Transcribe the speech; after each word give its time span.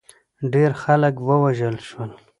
ډېر 0.53 0.71
خلک 0.81 1.15
ووژل 1.27 1.77
شول. 1.87 2.11